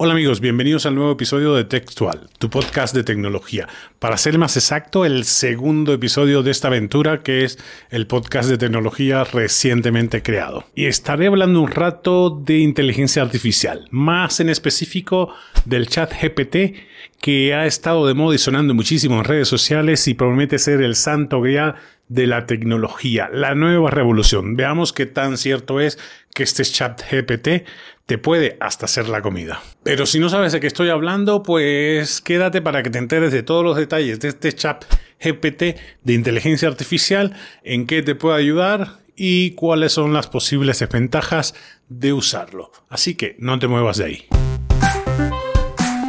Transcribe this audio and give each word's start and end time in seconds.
Hola 0.00 0.12
amigos, 0.12 0.38
bienvenidos 0.38 0.86
al 0.86 0.94
nuevo 0.94 1.10
episodio 1.10 1.54
de 1.54 1.64
Textual, 1.64 2.30
tu 2.38 2.48
podcast 2.50 2.94
de 2.94 3.02
tecnología. 3.02 3.66
Para 3.98 4.16
ser 4.16 4.38
más 4.38 4.56
exacto, 4.56 5.04
el 5.04 5.24
segundo 5.24 5.92
episodio 5.92 6.44
de 6.44 6.52
esta 6.52 6.68
aventura 6.68 7.24
que 7.24 7.42
es 7.42 7.58
el 7.90 8.06
podcast 8.06 8.48
de 8.48 8.58
tecnología 8.58 9.24
recientemente 9.24 10.22
creado. 10.22 10.66
Y 10.76 10.84
estaré 10.84 11.26
hablando 11.26 11.60
un 11.60 11.72
rato 11.72 12.30
de 12.30 12.58
inteligencia 12.58 13.22
artificial, 13.22 13.88
más 13.90 14.38
en 14.38 14.50
específico 14.50 15.34
del 15.64 15.88
chat 15.88 16.12
GPT 16.12 16.76
que 17.20 17.52
ha 17.54 17.66
estado 17.66 18.06
de 18.06 18.14
moda 18.14 18.36
y 18.36 18.38
sonando 18.38 18.74
muchísimo 18.74 19.18
en 19.18 19.24
redes 19.24 19.48
sociales 19.48 20.06
y 20.06 20.14
promete 20.14 20.60
ser 20.60 20.80
el 20.80 20.94
santo 20.94 21.40
grial 21.40 21.74
de 22.08 22.26
la 22.26 22.46
tecnología, 22.46 23.28
la 23.32 23.54
nueva 23.54 23.90
revolución. 23.90 24.56
Veamos 24.56 24.92
qué 24.92 25.06
tan 25.06 25.36
cierto 25.36 25.80
es 25.80 25.98
que 26.34 26.42
este 26.42 26.64
chat 26.64 27.02
GPT 27.10 27.66
te 28.06 28.16
puede 28.16 28.56
hasta 28.60 28.86
hacer 28.86 29.08
la 29.08 29.20
comida. 29.20 29.60
Pero 29.82 30.06
si 30.06 30.18
no 30.18 30.28
sabes 30.30 30.52
de 30.52 30.60
qué 30.60 30.66
estoy 30.66 30.88
hablando, 30.88 31.42
pues 31.42 32.20
quédate 32.20 32.62
para 32.62 32.82
que 32.82 32.90
te 32.90 32.98
enteres 32.98 33.32
de 33.32 33.42
todos 33.42 33.62
los 33.62 33.76
detalles 33.76 34.20
de 34.20 34.28
este 34.28 34.52
chat 34.54 34.84
GPT 35.20 35.78
de 36.04 36.14
inteligencia 36.14 36.68
artificial, 36.68 37.36
en 37.62 37.86
qué 37.86 38.02
te 38.02 38.14
puede 38.14 38.38
ayudar 38.38 38.98
y 39.14 39.50
cuáles 39.50 39.92
son 39.92 40.14
las 40.14 40.28
posibles 40.28 40.78
desventajas 40.78 41.54
de 41.88 42.12
usarlo. 42.12 42.70
Así 42.88 43.14
que 43.14 43.36
no 43.38 43.58
te 43.58 43.68
muevas 43.68 43.98
de 43.98 44.04
ahí. 44.04 44.47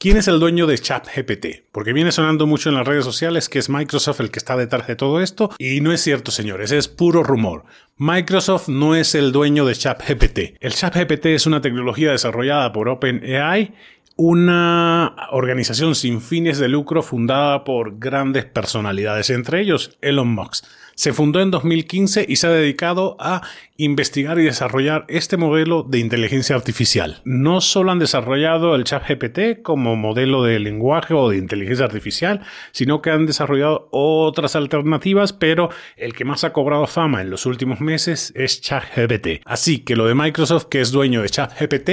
¿Quién 0.02 0.16
es 0.16 0.30
el 0.30 0.40
dueño 0.40 0.66
de 0.66 0.78
ChatGPT? 0.78 1.46
Porque 1.74 1.92
viene 1.92 2.14
sonando 2.14 2.48
mucho 2.48 2.70
en 2.70 2.76
las 2.76 2.88
redes 2.88 3.04
sociales 3.04 3.50
que 3.50 3.60
es 3.60 3.70
Microsoft 3.70 4.22
el 4.22 4.32
que 4.32 4.40
está 4.40 4.56
detrás 4.56 4.88
de 4.88 4.96
todo 4.96 5.20
esto 5.20 5.52
y 5.58 5.82
no 5.82 5.92
es 5.92 6.00
cierto, 6.00 6.32
señores, 6.32 6.72
es 6.72 6.88
puro 6.88 7.22
rumor. 7.22 7.66
Microsoft 7.98 8.70
no 8.70 8.96
es 8.96 9.14
el 9.14 9.34
dueño 9.34 9.66
de 9.66 9.76
ChatGPT. 9.76 10.40
El 10.62 10.74
ChatGPT 10.74 11.26
es 11.26 11.48
una 11.48 11.60
tecnología 11.60 12.12
desarrollada 12.12 12.72
por 12.72 12.88
OpenAI 12.88 13.74
una 14.22 15.16
organización 15.32 15.96
sin 15.96 16.20
fines 16.20 16.60
de 16.60 16.68
lucro 16.68 17.02
fundada 17.02 17.64
por 17.64 18.00
grandes 18.00 18.44
personalidades, 18.44 19.30
entre 19.30 19.62
ellos 19.62 19.98
Elon 20.02 20.28
Musk. 20.28 20.66
Se 20.96 21.14
fundó 21.14 21.40
en 21.40 21.52
2015 21.52 22.26
y 22.28 22.36
se 22.36 22.48
ha 22.48 22.50
dedicado 22.50 23.16
a 23.18 23.44
investigar 23.78 24.38
y 24.38 24.44
desarrollar 24.44 25.06
este 25.08 25.38
modelo 25.38 25.84
de 25.84 26.00
inteligencia 26.00 26.58
artificial. 26.58 27.22
No 27.24 27.62
solo 27.62 27.94
han 27.94 28.00
desarrollado 28.00 28.76
el 28.76 28.84
chat 28.84 29.08
GPT 29.08 29.62
como 29.62 29.96
modelo 29.96 30.44
de 30.44 30.60
lenguaje 30.60 31.14
o 31.14 31.30
de 31.30 31.38
inteligencia 31.38 31.86
artificial, 31.86 32.42
sino 32.74 33.02
que 33.02 33.12
han 33.12 33.26
desarrollado 33.26 33.88
otras 33.94 34.58
alternativas, 34.58 35.32
pero 35.32 35.70
el 35.96 36.14
que 36.14 36.26
más 36.26 36.44
ha 36.44 36.52
cobrado 36.52 36.86
fama 36.88 37.22
en 37.22 37.30
los 37.30 37.46
últimos 37.46 37.80
meses 37.80 38.34
es 38.36 38.60
ChatGPT. 38.60 39.44
Así 39.46 39.80
que 39.80 39.96
lo 39.96 40.08
de 40.08 40.16
Microsoft, 40.16 40.66
que 40.66 40.82
es 40.82 40.92
dueño 40.92 41.22
de 41.22 41.30
ChatGPT, 41.30 41.90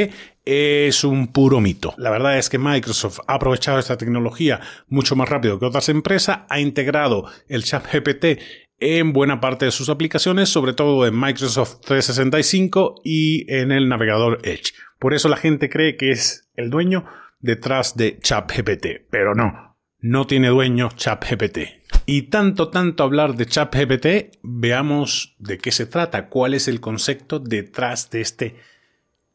es 0.46 1.04
un 1.04 1.26
puro 1.26 1.60
mito. 1.60 1.92
La 1.98 2.10
verdad 2.10 2.38
es 2.38 2.48
que 2.48 2.58
Microsoft 2.58 3.18
ha 3.26 3.34
aprovechado 3.34 3.78
esta 3.78 3.98
tecnología 3.98 4.60
mucho 4.88 5.16
más 5.16 5.28
rápido 5.28 5.58
que 5.58 5.66
otras 5.66 5.88
empresas, 5.88 6.40
ha 6.48 6.60
integrado 6.60 7.26
el 7.48 7.64
chat 7.64 7.84
GPT 7.92 8.40
en 8.78 9.12
buena 9.12 9.40
parte 9.40 9.64
de 9.64 9.70
sus 9.70 9.88
aplicaciones, 9.88 10.48
sobre 10.48 10.72
todo 10.72 11.06
en 11.06 11.18
Microsoft 11.18 11.80
365 11.80 13.00
y 13.04 13.52
en 13.52 13.72
el 13.72 13.88
navegador 13.88 14.38
Edge. 14.44 14.72
Por 14.98 15.14
eso 15.14 15.28
la 15.28 15.36
gente 15.36 15.68
cree 15.68 15.96
que 15.96 16.12
es 16.12 16.48
el 16.54 16.70
dueño 16.70 17.04
detrás 17.40 17.96
de 17.96 18.18
ChatGPT, 18.20 19.08
pero 19.10 19.34
no, 19.34 19.76
no 19.98 20.26
tiene 20.26 20.48
dueño 20.48 20.90
ChatGPT. 20.94 21.58
Y 22.06 22.22
tanto, 22.22 22.68
tanto 22.68 23.02
hablar 23.02 23.34
de 23.34 23.46
ChatGPT, 23.46 24.38
veamos 24.42 25.34
de 25.38 25.58
qué 25.58 25.72
se 25.72 25.86
trata, 25.86 26.28
cuál 26.28 26.54
es 26.54 26.68
el 26.68 26.80
concepto 26.80 27.40
detrás 27.40 28.10
de 28.10 28.20
este 28.20 28.56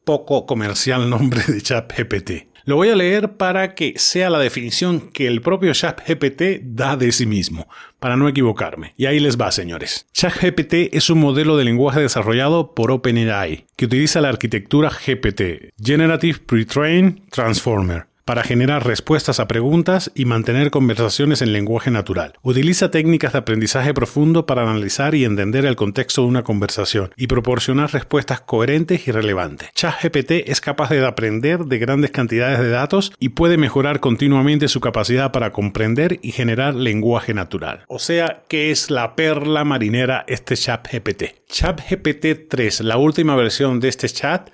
poco 0.04 0.46
comercial 0.46 1.10
nombre 1.10 1.42
de 1.48 1.62
ChatGPT. 1.62 2.52
Lo 2.64 2.76
voy 2.76 2.90
a 2.90 2.96
leer 2.96 3.38
para 3.38 3.74
que 3.74 3.94
sea 3.98 4.30
la 4.30 4.38
definición 4.38 5.10
que 5.12 5.26
el 5.26 5.42
propio 5.42 5.74
ChatGPT 5.74 6.62
da 6.62 6.96
de 6.96 7.12
sí 7.12 7.26
mismo, 7.26 7.68
para 8.00 8.18
no 8.18 8.28
equivocarme. 8.28 8.94
Y 8.98 9.08
ahí 9.08 9.20
les 9.20 9.40
va, 9.40 9.52
señores. 9.52 10.08
ChatGPT 10.14 10.94
es 10.94 11.10
un 11.10 11.20
modelo 11.20 11.58
de 11.58 11.66
lenguaje 11.66 12.02
desarrollado 12.02 12.76
por 12.76 12.92
OpenAI, 12.92 13.66
que 13.76 13.86
utiliza 13.86 14.22
la 14.22 14.30
arquitectura 14.30 14.92
GPT, 14.92 15.74
Generative 15.84 16.40
Pre-trained 16.46 17.22
Transformer 17.32 18.11
para 18.32 18.44
generar 18.44 18.88
respuestas 18.88 19.42
a 19.42 19.48
preguntas 19.50 20.10
y 20.16 20.24
mantener 20.24 20.72
conversaciones 20.72 21.42
en 21.42 21.52
lenguaje 21.52 21.92
natural. 21.92 22.32
Utiliza 22.44 22.90
técnicas 22.90 23.34
de 23.34 23.40
aprendizaje 23.40 23.94
profundo 23.94 24.46
para 24.46 24.62
analizar 24.62 25.16
y 25.16 25.26
entender 25.26 25.66
el 25.66 25.76
contexto 25.76 26.22
de 26.22 26.30
una 26.30 26.44
conversación 26.44 27.12
y 27.18 27.28
proporcionar 27.28 27.92
respuestas 27.92 28.40
coherentes 28.40 29.06
y 29.06 29.12
relevantes. 29.12 29.72
ChatGPT 29.74 30.48
es 30.48 30.62
capaz 30.62 30.92
de 30.92 31.06
aprender 31.06 31.66
de 31.66 31.78
grandes 31.78 32.12
cantidades 32.12 32.60
de 32.60 32.70
datos 32.70 33.12
y 33.20 33.28
puede 33.28 33.58
mejorar 33.58 34.00
continuamente 34.00 34.70
su 34.70 34.80
capacidad 34.80 35.34
para 35.34 35.52
comprender 35.52 36.18
y 36.22 36.32
generar 36.32 36.74
lenguaje 36.74 37.34
natural. 37.34 37.84
O 37.90 38.00
sea, 38.00 38.44
que 38.48 38.72
es 38.72 38.90
la 38.90 39.18
perla 39.18 39.66
marinera 39.66 40.24
este 40.30 40.56
ChatGPT. 40.56 41.48
ChatGPT 41.50 42.48
3, 42.50 42.80
la 42.80 42.96
última 42.96 43.36
versión 43.36 43.82
de 43.82 43.90
este 43.90 44.08
chat 44.08 44.52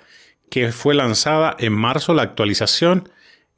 que 0.50 0.72
fue 0.72 0.96
lanzada 0.96 1.54
en 1.60 1.74
marzo, 1.74 2.12
la 2.12 2.22
actualización 2.22 3.08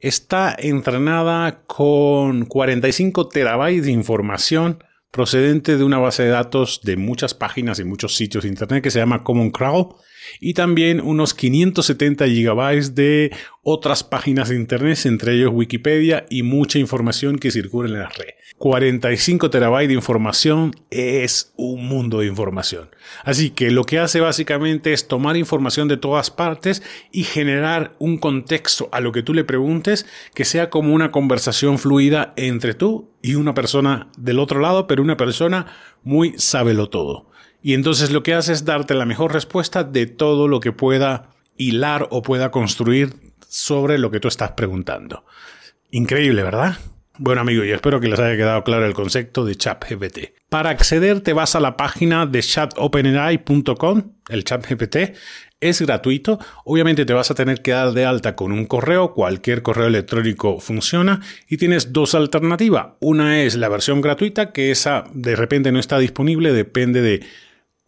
está 0.01 0.55
entrenada 0.57 1.61
con 1.67 2.45
45 2.45 3.29
terabytes 3.29 3.85
de 3.85 3.91
información 3.91 4.83
procedente 5.11 5.77
de 5.77 5.83
una 5.83 5.99
base 5.99 6.23
de 6.23 6.29
datos 6.29 6.81
de 6.83 6.97
muchas 6.97 7.33
páginas 7.33 7.79
y 7.79 7.83
muchos 7.83 8.15
sitios 8.15 8.43
de 8.43 8.49
internet 8.49 8.83
que 8.83 8.91
se 8.91 8.99
llama 8.99 9.23
Common 9.23 9.51
Crawl 9.51 9.95
y 10.39 10.53
también 10.53 11.01
unos 11.01 11.33
570 11.33 12.27
gigabytes 12.27 12.95
de 12.95 13.31
otras 13.63 14.03
páginas 14.03 14.49
de 14.49 14.55
internet, 14.55 15.05
entre 15.05 15.35
ellos 15.35 15.51
Wikipedia 15.53 16.25
y 16.29 16.43
mucha 16.43 16.79
información 16.79 17.37
que 17.37 17.51
circula 17.51 17.89
en 17.89 17.99
la 17.99 18.09
red. 18.09 18.33
45 18.57 19.49
terabytes 19.49 19.87
de 19.87 19.95
información 19.95 20.75
es 20.89 21.53
un 21.57 21.87
mundo 21.87 22.19
de 22.19 22.27
información. 22.27 22.89
Así 23.23 23.49
que 23.49 23.71
lo 23.71 23.85
que 23.85 23.99
hace 23.99 24.19
básicamente 24.19 24.93
es 24.93 25.07
tomar 25.07 25.35
información 25.37 25.87
de 25.87 25.97
todas 25.97 26.29
partes 26.29 26.83
y 27.11 27.23
generar 27.23 27.95
un 27.99 28.17
contexto 28.17 28.89
a 28.91 28.99
lo 28.99 29.11
que 29.11 29.23
tú 29.23 29.33
le 29.33 29.43
preguntes 29.43 30.05
que 30.35 30.45
sea 30.45 30.69
como 30.69 30.93
una 30.93 31.11
conversación 31.11 31.79
fluida 31.79 32.33
entre 32.35 32.73
tú 32.73 33.09
y 33.21 33.35
una 33.35 33.53
persona 33.53 34.09
del 34.17 34.39
otro 34.39 34.59
lado, 34.59 34.87
pero 34.87 35.01
una 35.01 35.17
persona 35.17 35.67
muy 36.03 36.33
sábelo 36.37 36.89
todo. 36.89 37.30
Y 37.61 37.73
entonces 37.73 38.11
lo 38.11 38.23
que 38.23 38.33
hace 38.33 38.53
es 38.53 38.65
darte 38.65 38.93
la 38.93 39.05
mejor 39.05 39.33
respuesta 39.33 39.83
de 39.83 40.07
todo 40.07 40.47
lo 40.47 40.59
que 40.59 40.71
pueda 40.71 41.29
hilar 41.57 42.07
o 42.09 42.21
pueda 42.21 42.51
construir 42.51 43.13
sobre 43.47 43.97
lo 43.97 44.11
que 44.11 44.19
tú 44.19 44.27
estás 44.27 44.51
preguntando. 44.51 45.25
Increíble, 45.91 46.41
¿verdad? 46.43 46.77
Bueno 47.17 47.41
amigos, 47.41 47.67
y 47.67 47.71
espero 47.71 47.99
que 47.99 48.07
les 48.07 48.19
haya 48.19 48.35
quedado 48.35 48.63
claro 48.63 48.85
el 48.85 48.93
concepto 48.93 49.45
de 49.45 49.55
ChatGPT. 49.55 50.19
Para 50.49 50.71
acceder 50.71 51.21
te 51.21 51.33
vas 51.33 51.55
a 51.55 51.59
la 51.59 51.77
página 51.77 52.25
de 52.25 52.41
chatopenai.com, 52.41 54.13
el 54.29 54.43
ChatGPT, 54.43 54.95
es 55.59 55.81
gratuito. 55.81 56.39
Obviamente 56.65 57.05
te 57.05 57.13
vas 57.13 57.29
a 57.29 57.35
tener 57.35 57.61
que 57.61 57.71
dar 57.71 57.91
de 57.91 58.05
alta 58.05 58.35
con 58.35 58.51
un 58.51 58.65
correo, 58.65 59.13
cualquier 59.13 59.61
correo 59.61 59.87
electrónico 59.87 60.59
funciona 60.59 61.21
y 61.47 61.57
tienes 61.57 61.93
dos 61.93 62.15
alternativas. 62.15 62.93
Una 62.99 63.43
es 63.43 63.55
la 63.55 63.69
versión 63.69 64.01
gratuita, 64.01 64.51
que 64.51 64.71
esa 64.71 65.03
de 65.13 65.35
repente 65.35 65.71
no 65.71 65.79
está 65.79 65.99
disponible, 65.99 66.53
depende 66.53 67.01
de 67.01 67.21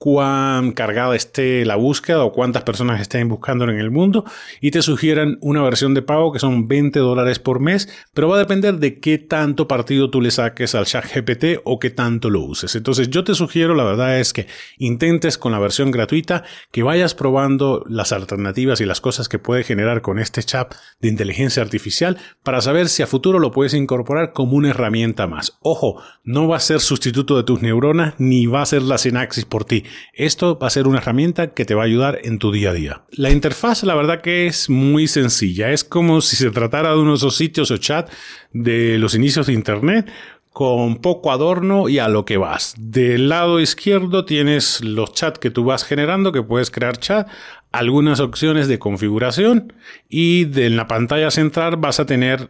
cuán 0.03 0.73
cargada 0.73 1.15
esté 1.15 1.63
la 1.63 1.77
búsqueda 1.77 2.25
o 2.25 2.33
cuántas 2.33 2.63
personas 2.63 2.99
estén 2.99 3.29
buscando 3.29 3.63
en 3.63 3.79
el 3.79 3.89
mundo 3.89 4.25
y 4.59 4.71
te 4.71 4.81
sugieran 4.81 5.37
una 5.39 5.61
versión 5.61 5.93
de 5.93 6.01
pago 6.01 6.33
que 6.33 6.39
son 6.39 6.67
20 6.67 6.99
dólares 6.99 7.39
por 7.39 7.61
mes, 7.61 7.87
pero 8.13 8.27
va 8.27 8.35
a 8.35 8.39
depender 8.39 8.79
de 8.79 8.99
qué 8.99 9.17
tanto 9.17 9.65
partido 9.65 10.09
tú 10.09 10.19
le 10.19 10.31
saques 10.31 10.75
al 10.75 10.87
chat 10.87 11.05
GPT 11.05 11.61
o 11.63 11.79
qué 11.79 11.89
tanto 11.89 12.29
lo 12.29 12.41
uses. 12.41 12.75
Entonces 12.75 13.11
yo 13.11 13.23
te 13.23 13.33
sugiero, 13.33 13.75
la 13.75 13.85
verdad 13.85 14.19
es 14.19 14.33
que 14.33 14.47
intentes 14.77 15.37
con 15.37 15.53
la 15.53 15.59
versión 15.59 15.89
gratuita, 15.89 16.43
que 16.71 16.83
vayas 16.83 17.15
probando 17.15 17.85
las 17.87 18.11
alternativas 18.11 18.81
y 18.81 18.85
las 18.85 18.99
cosas 18.99 19.29
que 19.29 19.39
puede 19.39 19.63
generar 19.63 20.01
con 20.01 20.19
este 20.19 20.43
chat 20.43 20.75
de 20.99 21.07
inteligencia 21.07 21.63
artificial 21.63 22.17
para 22.43 22.59
saber 22.59 22.89
si 22.89 23.03
a 23.03 23.07
futuro 23.07 23.39
lo 23.39 23.53
puedes 23.53 23.73
incorporar 23.73 24.33
como 24.33 24.57
una 24.57 24.71
herramienta 24.71 25.27
más. 25.27 25.57
Ojo, 25.61 26.03
no 26.25 26.49
va 26.49 26.57
a 26.57 26.59
ser 26.59 26.81
sustituto 26.81 27.37
de 27.37 27.43
tus 27.43 27.61
neuronas 27.61 28.15
ni 28.17 28.47
va 28.47 28.63
a 28.63 28.65
ser 28.65 28.81
la 28.81 28.97
sinapsis 28.97 29.45
por 29.45 29.63
ti 29.63 29.85
esto 30.13 30.57
va 30.57 30.67
a 30.67 30.71
ser 30.71 30.87
una 30.87 30.99
herramienta 30.99 31.53
que 31.53 31.65
te 31.65 31.75
va 31.75 31.83
a 31.83 31.85
ayudar 31.85 32.19
en 32.23 32.39
tu 32.39 32.51
día 32.51 32.71
a 32.71 32.73
día. 32.73 33.03
La 33.11 33.31
interfaz, 33.31 33.83
la 33.83 33.95
verdad 33.95 34.21
que 34.21 34.47
es 34.47 34.69
muy 34.69 35.07
sencilla. 35.07 35.71
Es 35.71 35.83
como 35.83 36.21
si 36.21 36.35
se 36.35 36.51
tratara 36.51 36.91
de 36.91 36.97
uno 36.97 37.11
de 37.11 37.17
esos 37.17 37.35
sitios 37.35 37.71
o 37.71 37.77
chat 37.77 38.09
de 38.51 38.97
los 38.97 39.15
inicios 39.15 39.47
de 39.47 39.53
Internet 39.53 40.11
con 40.53 40.97
poco 40.97 41.31
adorno 41.31 41.89
y 41.89 41.97
a 41.97 42.07
lo 42.07 42.25
que 42.25 42.37
vas. 42.37 42.75
Del 42.77 43.27
lado 43.27 43.59
izquierdo 43.59 44.23
tienes 44.23 44.81
los 44.83 45.13
chats 45.13 45.39
que 45.39 45.49
tú 45.49 45.65
vas 45.65 45.83
generando, 45.83 46.31
que 46.31 46.43
puedes 46.43 46.69
crear 46.69 46.97
chat, 46.97 47.27
algunas 47.71 48.19
opciones 48.19 48.67
de 48.67 48.77
configuración 48.77 49.73
y 50.07 50.47
en 50.61 50.77
la 50.77 50.87
pantalla 50.87 51.31
central 51.31 51.77
vas 51.77 51.99
a 51.99 52.05
tener 52.05 52.49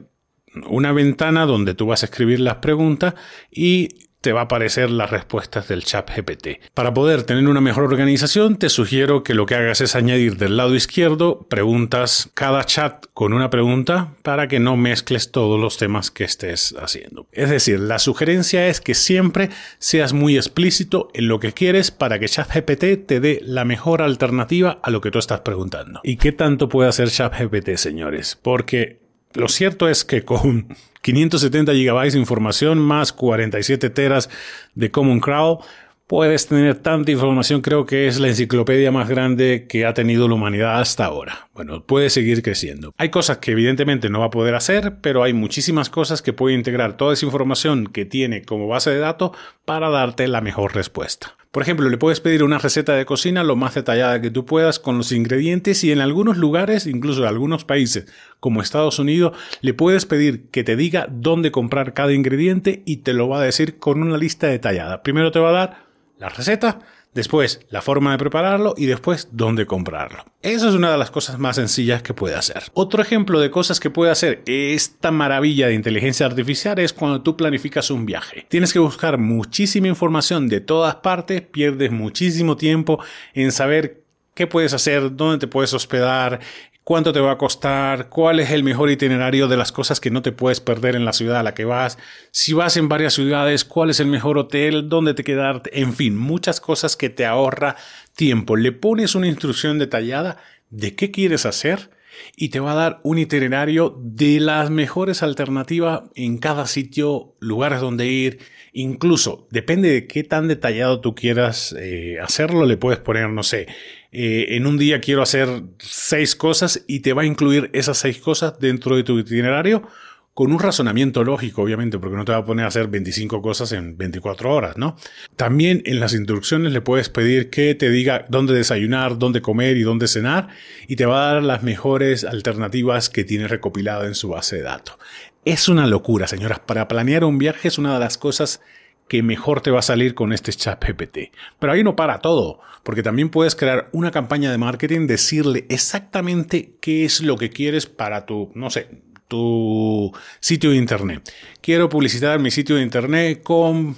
una 0.68 0.92
ventana 0.92 1.46
donde 1.46 1.74
tú 1.74 1.88
vas 1.88 2.04
a 2.04 2.06
escribir 2.06 2.42
las 2.42 2.56
preguntas 2.56 3.16
y 3.50 4.10
te 4.24 4.32
va 4.32 4.40
a 4.40 4.44
aparecer 4.46 4.90
las 4.90 5.10
respuestas 5.10 5.68
del 5.68 5.84
chat 5.84 6.10
GPT. 6.10 6.72
Para 6.74 6.94
poder 6.94 7.24
tener 7.24 7.46
una 7.46 7.60
mejor 7.60 7.84
organización, 7.84 8.56
te 8.56 8.70
sugiero 8.70 9.22
que 9.22 9.34
lo 9.34 9.46
que 9.46 9.56
hagas 9.56 9.82
es 9.82 9.98
añadir 9.98 10.38
del 10.38 10.56
lado 10.56 10.76
izquierdo 10.76 11.46
preguntas 11.50 12.30
cada 12.34 12.64
chat 12.64 13.06
con 13.14 13.34
una 13.34 13.50
pregunta 13.50 14.14
para 14.22 14.48
que 14.48 14.62
no 14.62 14.78
mezcles 14.78 15.32
todos 15.32 15.60
los 15.60 15.78
temas 15.78 16.10
que 16.10 16.24
estés 16.24 16.74
haciendo. 16.80 17.28
Es 17.34 17.50
decir, 17.50 17.82
la 17.82 18.00
sugerencia 18.00 18.68
es 18.70 18.80
que 18.80 18.96
siempre 18.96 19.50
seas 19.78 20.14
muy 20.14 20.38
explícito 20.38 21.10
en 21.14 21.28
lo 21.28 21.42
que 21.42 21.52
quieres 21.52 21.92
para 21.92 22.18
que 22.18 22.30
ChatGPT 22.30 23.06
te 23.06 23.20
dé 23.20 23.42
la 23.44 23.66
mejor 23.66 24.02
alternativa 24.02 24.80
a 24.82 24.90
lo 24.90 25.02
que 25.02 25.12
tú 25.12 25.20
estás 25.20 25.42
preguntando. 25.42 26.00
¿Y 26.02 26.16
qué 26.16 26.32
tanto 26.32 26.70
puede 26.70 26.88
hacer 26.88 27.10
ChatGPT, 27.10 27.76
señores? 27.76 28.40
Porque 28.42 29.03
lo 29.34 29.48
cierto 29.48 29.90
es 29.90 30.04
que 30.06 30.24
con 30.24 30.68
570 31.02 31.74
GB 31.74 32.12
de 32.12 32.20
información 32.20 32.80
más 32.80 33.12
47 33.12 33.90
teras 33.90 34.30
de 34.74 34.90
Common 34.90 35.20
Crawl, 35.20 35.60
puedes 36.08 36.48
tener 36.48 36.76
tanta 36.76 37.12
información, 37.12 37.62
creo 37.62 37.86
que 37.86 38.08
es 38.08 38.20
la 38.20 38.28
enciclopedia 38.28 38.92
más 38.92 39.10
grande 39.10 39.66
que 39.68 39.86
ha 39.86 39.94
tenido 39.94 40.28
la 40.28 40.36
humanidad 40.36 40.80
hasta 40.80 41.06
ahora. 41.06 41.50
Bueno, 41.54 41.86
puede 41.86 42.10
seguir 42.10 42.42
creciendo. 42.44 42.94
Hay 42.98 43.10
cosas 43.10 43.40
que 43.40 43.52
evidentemente 43.52 44.10
no 44.10 44.20
va 44.20 44.28
a 44.28 44.32
poder 44.32 44.56
hacer, 44.56 44.98
pero 45.02 45.24
hay 45.24 45.34
muchísimas 45.34 45.90
cosas 45.90 46.22
que 46.22 46.34
puede 46.34 46.56
integrar 46.56 46.98
toda 46.98 47.14
esa 47.14 47.26
información 47.26 47.88
que 47.88 48.06
tiene 48.06 48.44
como 48.44 48.68
base 48.68 48.92
de 48.92 49.00
datos 49.00 49.32
para 49.66 49.90
darte 49.90 50.28
la 50.28 50.42
mejor 50.42 50.76
respuesta. 50.76 51.36
Por 51.54 51.62
ejemplo, 51.62 51.88
le 51.88 52.00
puedes 52.00 52.20
pedir 52.20 52.44
una 52.44 52.58
receta 52.58 52.96
de 52.96 53.06
cocina 53.06 53.44
lo 53.44 53.56
más 53.56 53.76
detallada 53.76 54.20
que 54.20 54.32
tú 54.32 54.44
puedas 54.44 54.80
con 54.80 54.98
los 54.98 55.12
ingredientes 55.12 55.84
y 55.84 55.92
en 55.92 56.02
algunos 56.02 56.36
lugares, 56.36 56.88
incluso 56.88 57.22
en 57.22 57.28
algunos 57.28 57.64
países 57.64 58.12
como 58.40 58.64
Estados 58.64 58.98
Unidos, 58.98 59.38
le 59.62 59.76
puedes 59.76 60.08
pedir 60.08 60.48
que 60.50 60.64
te 60.64 60.76
diga 60.76 61.06
dónde 61.12 61.52
comprar 61.52 61.94
cada 61.94 62.12
ingrediente 62.12 62.82
y 62.88 62.98
te 62.98 63.14
lo 63.14 63.30
va 63.30 63.40
a 63.40 63.44
decir 63.44 63.78
con 63.78 64.02
una 64.02 64.18
lista 64.18 64.48
detallada. 64.48 65.04
Primero 65.04 65.32
te 65.32 65.38
va 65.38 65.50
a 65.50 65.52
dar 65.52 65.86
la 66.18 66.30
receta, 66.30 66.80
después 67.14 67.62
la 67.70 67.82
forma 67.82 68.12
de 68.12 68.18
prepararlo 68.18 68.74
y 68.78 68.86
después 68.86 69.30
dónde 69.32 69.66
comprarlo. 69.66 70.26
Eso 70.42 70.70
es 70.70 70.76
una 70.76 70.92
de 70.92 70.98
las 70.98 71.12
cosas 71.12 71.40
más 71.40 71.56
sencillas 71.56 72.02
que 72.02 72.14
puede 72.14 72.36
hacer. 72.36 72.64
Otro 72.74 73.02
ejemplo 73.02 73.40
de 73.40 73.52
cosas 73.52 73.80
que 73.80 73.90
puede 73.90 74.12
hacer 74.12 74.42
esta 74.46 75.12
maravilla 75.12 75.68
de 75.68 75.74
inteligencia 75.74 76.26
artificial 76.26 76.80
es 76.80 76.94
cuando 76.94 77.22
tú 77.22 77.38
planificas 77.38 77.92
un 77.92 78.06
viaje. 78.06 78.46
Tienes 78.50 78.74
que 78.74 78.80
buscar 78.80 79.18
muchísima 79.18 79.88
información 79.88 80.48
de 80.50 80.62
todas 80.62 80.96
partes, 80.96 81.42
pierdes 81.42 81.92
muchísimo 81.92 82.58
tiempo 82.58 83.00
en 83.34 83.52
saber 83.52 84.04
qué 84.34 84.48
puedes 84.48 84.74
hacer, 84.74 85.16
dónde 85.16 85.38
te 85.38 85.48
puedes 85.48 85.74
hospedar, 85.74 86.40
cuánto 86.84 87.14
te 87.14 87.20
va 87.20 87.32
a 87.32 87.38
costar, 87.38 88.10
cuál 88.10 88.40
es 88.40 88.52
el 88.52 88.64
mejor 88.64 88.90
itinerario 88.90 89.48
de 89.48 89.58
las 89.58 89.72
cosas 89.72 90.00
que 90.00 90.12
no 90.12 90.22
te 90.22 90.32
puedes 90.32 90.60
perder 90.60 90.96
en 90.96 91.06
la 91.06 91.14
ciudad 91.14 91.38
a 91.38 91.44
la 91.44 91.54
que 91.54 91.66
vas, 91.66 91.98
si 92.32 92.54
vas 92.54 92.78
en 92.78 92.90
varias 92.90 93.14
ciudades, 93.14 93.66
cuál 93.66 93.90
es 93.90 94.00
el 94.00 94.08
mejor 94.08 94.38
hotel, 94.38 94.90
dónde 94.90 95.14
te 95.14 95.24
quedarte, 95.24 95.80
en 95.80 95.94
fin, 95.94 96.18
muchas 96.18 96.60
cosas 96.60 96.96
que 96.98 97.10
te 97.10 97.26
ahorra 97.26 97.76
tiempo. 98.16 98.56
Le 98.56 98.72
pones 98.72 99.16
una 99.16 99.28
instrucción 99.28 99.80
detallada 99.80 100.38
de 100.70 100.96
qué 100.96 101.12
quieres 101.12 101.46
hacer 101.46 101.92
y 102.36 102.50
te 102.50 102.60
va 102.60 102.74
a 102.74 102.76
dar 102.76 103.00
un 103.04 103.18
itinerario 103.18 103.98
de 104.00 104.40
las 104.40 104.70
mejores 104.70 105.24
alternativas 105.24 106.04
en 106.16 106.38
cada 106.38 106.68
sitio, 106.68 107.36
lugares 107.40 107.82
donde 107.82 108.08
ir, 108.08 108.40
incluso 108.72 109.48
depende 109.52 109.90
de 109.90 110.08
qué 110.08 110.24
tan 110.24 110.48
detallado 110.48 111.00
tú 111.00 111.16
quieras 111.16 111.76
eh, 111.80 112.18
hacerlo, 112.22 112.66
le 112.66 112.78
puedes 112.78 113.00
poner, 113.00 113.30
no 113.30 113.44
sé, 113.44 113.68
eh, 114.14 114.56
en 114.56 114.68
un 114.68 114.78
día 114.78 115.02
quiero 115.02 115.24
hacer 115.24 115.50
seis 115.80 116.36
cosas 116.36 116.86
y 116.88 117.00
te 117.00 117.14
va 117.14 117.24
a 117.24 117.26
incluir 117.26 117.72
esas 117.74 117.98
seis 117.98 118.20
cosas 118.20 118.60
dentro 118.60 118.96
de 118.96 119.04
tu 119.04 119.18
itinerario 119.18 119.88
con 120.34 120.52
un 120.52 120.60
razonamiento 120.60 121.24
lógico, 121.24 121.62
obviamente, 121.62 122.00
porque 122.00 122.18
no 122.18 122.26
te 122.26 122.32
va 122.32 122.40
a 122.40 122.46
poner 122.46 122.66
a 122.66 122.68
hacer 122.68 122.88
25 122.88 123.42
cosas 123.42 123.72
en 123.72 123.98
24 123.98 124.54
horas, 124.54 124.78
¿no? 124.78 124.96
También 125.36 125.84
en 125.86 126.00
las 126.00 126.14
instrucciones 126.14 126.74
le 126.74 126.82
puedes 126.82 127.10
pedir 127.10 127.50
que 127.52 127.76
te 127.76 127.92
diga 127.92 128.26
dónde 128.30 128.56
desayunar, 128.56 129.20
dónde 129.20 129.42
comer 129.42 129.78
y 129.78 129.84
dónde 129.84 130.08
cenar, 130.08 130.48
y 130.88 130.96
te 130.96 131.06
va 131.06 131.30
a 131.30 131.34
dar 131.36 131.44
las 131.44 131.62
mejores 131.62 132.24
alternativas 132.24 133.10
que 133.10 133.24
tiene 133.24 133.48
recopilado 133.48 134.06
en 134.06 134.16
su 134.16 134.30
base 134.30 134.58
de 134.58 134.64
datos. 134.64 134.98
Es 135.46 135.70
una 135.70 135.86
locura, 135.86 136.26
señoras. 136.26 136.60
Para 136.60 136.88
planear 136.88 137.26
un 137.26 137.38
viaje 137.38 137.68
es 137.68 137.78
una 137.78 137.94
de 137.94 138.00
las 138.00 138.18
cosas 138.18 138.62
que 139.08 139.24
mejor 139.24 139.62
te 139.62 139.72
va 139.72 139.80
a 139.80 139.84
salir 139.84 140.16
con 140.16 140.34
este 140.34 140.52
chat 140.54 140.84
GPT. 140.84 141.32
Pero 141.60 141.74
ahí 141.74 141.84
no 141.84 141.96
para 141.96 142.20
todo, 142.20 142.60
porque 142.84 143.04
también 143.04 143.30
puedes 143.30 143.56
crear 143.56 143.90
una 143.92 144.12
campaña 144.12 144.52
de 144.52 144.58
marketing, 144.58 145.08
decirle 145.08 145.66
exactamente 145.70 146.76
qué 146.82 147.06
es 147.06 147.22
lo 147.22 147.38
que 147.38 147.50
quieres 147.50 147.86
para 147.86 148.26
tu, 148.26 148.52
no 148.56 148.70
sé, 148.70 148.90
tu 149.28 150.12
sitio 150.40 150.72
de 150.72 150.78
internet. 150.78 151.32
Quiero 151.62 151.90
publicitar 151.90 152.40
mi 152.40 152.52
sitio 152.52 152.76
de 152.76 152.84
internet 152.84 153.42
con 153.44 153.96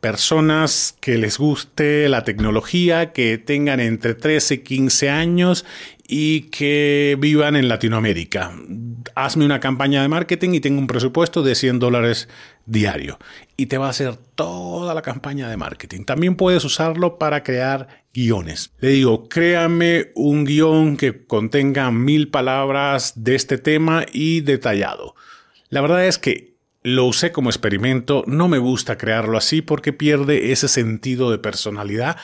personas 0.00 0.96
que 1.00 1.18
les 1.18 1.38
guste 1.38 2.08
la 2.08 2.24
tecnología, 2.24 3.12
que 3.12 3.38
tengan 3.38 3.80
entre 3.80 4.14
13 4.14 4.54
y 4.54 4.58
15 4.58 5.10
años 5.10 5.64
y 6.06 6.42
que 6.50 7.16
vivan 7.20 7.56
en 7.56 7.68
Latinoamérica. 7.68 8.52
Hazme 9.14 9.44
una 9.44 9.60
campaña 9.60 10.02
de 10.02 10.08
marketing 10.08 10.50
y 10.54 10.60
tengo 10.60 10.78
un 10.78 10.86
presupuesto 10.86 11.42
de 11.42 11.54
100 11.54 11.78
dólares 11.78 12.28
diario. 12.66 13.18
Y 13.56 13.66
te 13.66 13.78
va 13.78 13.86
a 13.86 13.90
hacer 13.90 14.16
toda 14.34 14.94
la 14.94 15.02
campaña 15.02 15.48
de 15.48 15.56
marketing. 15.56 16.04
También 16.04 16.36
puedes 16.36 16.64
usarlo 16.64 17.18
para 17.18 17.42
crear 17.42 17.88
guiones. 18.12 18.72
Le 18.80 18.90
digo, 18.90 19.28
créame 19.28 20.12
un 20.14 20.44
guion 20.44 20.96
que 20.96 21.26
contenga 21.26 21.90
mil 21.90 22.28
palabras 22.28 23.12
de 23.16 23.34
este 23.34 23.58
tema 23.58 24.04
y 24.12 24.40
detallado. 24.40 25.14
La 25.68 25.80
verdad 25.80 26.06
es 26.06 26.18
que 26.18 26.50
lo 26.82 27.04
usé 27.04 27.30
como 27.30 27.50
experimento, 27.50 28.24
no 28.26 28.48
me 28.48 28.58
gusta 28.58 28.96
crearlo 28.96 29.36
así 29.36 29.60
porque 29.60 29.92
pierde 29.92 30.50
ese 30.52 30.66
sentido 30.66 31.30
de 31.30 31.38
personalidad 31.38 32.16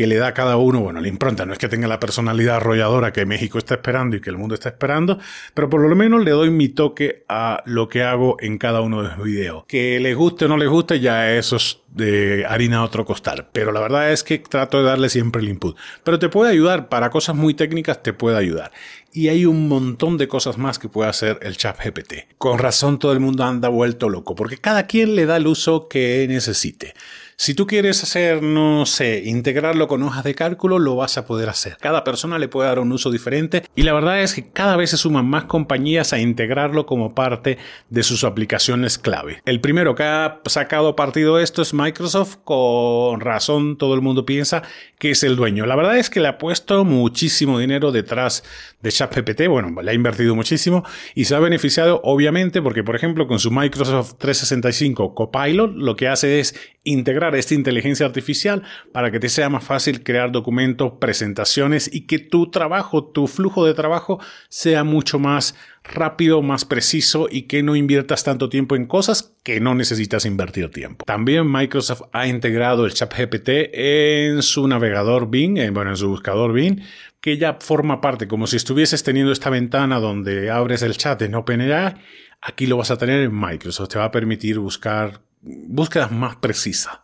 que 0.00 0.06
le 0.06 0.16
da 0.16 0.28
a 0.28 0.32
cada 0.32 0.56
uno, 0.56 0.80
bueno, 0.80 1.02
la 1.02 1.08
impronta, 1.08 1.44
no 1.44 1.52
es 1.52 1.58
que 1.58 1.68
tenga 1.68 1.86
la 1.86 2.00
personalidad 2.00 2.56
arrolladora 2.56 3.12
que 3.12 3.26
México 3.26 3.58
está 3.58 3.74
esperando 3.74 4.16
y 4.16 4.22
que 4.22 4.30
el 4.30 4.38
mundo 4.38 4.54
está 4.54 4.70
esperando, 4.70 5.18
pero 5.52 5.68
por 5.68 5.86
lo 5.86 5.94
menos 5.94 6.24
le 6.24 6.30
doy 6.30 6.48
mi 6.48 6.70
toque 6.70 7.26
a 7.28 7.62
lo 7.66 7.90
que 7.90 8.02
hago 8.02 8.38
en 8.40 8.56
cada 8.56 8.80
uno 8.80 9.02
de 9.02 9.10
los 9.10 9.22
videos. 9.22 9.66
Que 9.66 10.00
les 10.00 10.16
guste 10.16 10.46
o 10.46 10.48
no 10.48 10.56
les 10.56 10.70
guste, 10.70 11.00
ya 11.00 11.30
eso 11.36 11.56
es 11.56 11.80
de 11.88 12.46
harina 12.48 12.78
a 12.78 12.84
otro 12.84 13.04
costar, 13.04 13.50
pero 13.52 13.72
la 13.72 13.80
verdad 13.80 14.10
es 14.10 14.24
que 14.24 14.38
trato 14.38 14.78
de 14.78 14.84
darle 14.84 15.10
siempre 15.10 15.42
el 15.42 15.50
input. 15.50 15.76
Pero 16.02 16.18
te 16.18 16.30
puede 16.30 16.50
ayudar, 16.50 16.88
para 16.88 17.10
cosas 17.10 17.36
muy 17.36 17.52
técnicas 17.52 18.02
te 18.02 18.14
puede 18.14 18.38
ayudar. 18.38 18.72
Y 19.12 19.28
hay 19.28 19.44
un 19.44 19.68
montón 19.68 20.16
de 20.16 20.28
cosas 20.28 20.56
más 20.56 20.78
que 20.78 20.88
puede 20.88 21.10
hacer 21.10 21.38
el 21.42 21.58
chat 21.58 21.78
GPT. 21.78 22.38
Con 22.38 22.58
razón 22.58 22.98
todo 22.98 23.12
el 23.12 23.20
mundo 23.20 23.44
anda 23.44 23.68
vuelto 23.68 24.08
loco, 24.08 24.34
porque 24.34 24.56
cada 24.56 24.86
quien 24.86 25.14
le 25.14 25.26
da 25.26 25.36
el 25.36 25.46
uso 25.46 25.88
que 25.88 26.24
necesite. 26.26 26.94
Si 27.42 27.54
tú 27.54 27.66
quieres 27.66 28.02
hacer, 28.02 28.42
no 28.42 28.84
sé, 28.84 29.22
integrarlo 29.24 29.88
con 29.88 30.02
hojas 30.02 30.24
de 30.24 30.34
cálculo, 30.34 30.78
lo 30.78 30.96
vas 30.96 31.16
a 31.16 31.24
poder 31.24 31.48
hacer. 31.48 31.78
Cada 31.80 32.04
persona 32.04 32.38
le 32.38 32.48
puede 32.48 32.68
dar 32.68 32.80
un 32.80 32.92
uso 32.92 33.10
diferente 33.10 33.62
y 33.74 33.84
la 33.84 33.94
verdad 33.94 34.20
es 34.20 34.34
que 34.34 34.50
cada 34.50 34.76
vez 34.76 34.90
se 34.90 34.98
suman 34.98 35.24
más 35.24 35.44
compañías 35.44 36.12
a 36.12 36.18
integrarlo 36.18 36.84
como 36.84 37.14
parte 37.14 37.56
de 37.88 38.02
sus 38.02 38.24
aplicaciones 38.24 38.98
clave. 38.98 39.40
El 39.46 39.62
primero 39.62 39.94
que 39.94 40.02
ha 40.02 40.42
sacado 40.44 40.94
partido 40.96 41.38
de 41.38 41.44
esto 41.44 41.62
es 41.62 41.72
Microsoft, 41.72 42.36
con 42.44 43.20
razón 43.20 43.78
todo 43.78 43.94
el 43.94 44.02
mundo 44.02 44.26
piensa 44.26 44.62
que 44.98 45.12
es 45.12 45.22
el 45.22 45.36
dueño. 45.36 45.64
La 45.64 45.76
verdad 45.76 45.96
es 45.96 46.10
que 46.10 46.20
le 46.20 46.28
ha 46.28 46.36
puesto 46.36 46.84
muchísimo 46.84 47.58
dinero 47.58 47.90
detrás 47.90 48.44
de 48.82 48.92
ChatGPT, 48.92 49.46
bueno, 49.48 49.80
le 49.80 49.90
ha 49.90 49.94
invertido 49.94 50.34
muchísimo 50.34 50.84
y 51.14 51.24
se 51.24 51.34
ha 51.34 51.38
beneficiado 51.38 52.02
obviamente 52.04 52.60
porque, 52.60 52.84
por 52.84 52.96
ejemplo, 52.96 53.26
con 53.26 53.38
su 53.38 53.50
Microsoft 53.50 54.16
365 54.18 55.14
Copilot 55.14 55.72
lo 55.74 55.96
que 55.96 56.08
hace 56.08 56.40
es 56.40 56.54
integrar 56.82 57.34
esta 57.36 57.54
inteligencia 57.54 58.06
artificial 58.06 58.62
para 58.92 59.10
que 59.10 59.20
te 59.20 59.28
sea 59.28 59.48
más 59.48 59.64
fácil 59.64 60.02
crear 60.02 60.32
documentos, 60.32 60.94
presentaciones 60.98 61.90
y 61.92 62.06
que 62.06 62.18
tu 62.18 62.50
trabajo, 62.50 63.04
tu 63.04 63.26
flujo 63.26 63.66
de 63.66 63.74
trabajo 63.74 64.18
sea 64.48 64.82
mucho 64.82 65.18
más 65.18 65.54
rápido, 65.84 66.42
más 66.42 66.64
preciso 66.64 67.28
y 67.30 67.42
que 67.42 67.62
no 67.62 67.76
inviertas 67.76 68.24
tanto 68.24 68.48
tiempo 68.48 68.76
en 68.76 68.86
cosas 68.86 69.34
que 69.42 69.60
no 69.60 69.74
necesitas 69.74 70.24
invertir 70.24 70.70
tiempo. 70.70 71.04
También 71.04 71.50
Microsoft 71.50 72.02
ha 72.12 72.26
integrado 72.26 72.86
el 72.86 72.94
ChatGPT 72.94 73.48
en 73.72 74.42
su 74.42 74.66
navegador 74.66 75.30
Bing, 75.30 75.58
eh, 75.58 75.70
bueno, 75.70 75.90
en 75.90 75.96
su 75.96 76.08
buscador 76.08 76.52
Bing, 76.52 76.80
que 77.20 77.36
ya 77.36 77.58
forma 77.60 78.00
parte, 78.00 78.28
como 78.28 78.46
si 78.46 78.56
estuvieses 78.56 79.02
teniendo 79.02 79.32
esta 79.32 79.50
ventana 79.50 80.00
donde 80.00 80.50
abres 80.50 80.82
el 80.82 80.96
chat 80.96 81.20
en 81.22 81.34
OpenAI, 81.34 81.96
aquí 82.40 82.66
lo 82.66 82.76
vas 82.76 82.90
a 82.90 82.96
tener 82.96 83.22
en 83.22 83.38
Microsoft. 83.38 83.88
Te 83.88 83.98
va 83.98 84.06
a 84.06 84.10
permitir 84.10 84.58
buscar 84.58 85.20
búsquedas 85.42 86.10
más 86.12 86.36
precisas 86.36 87.00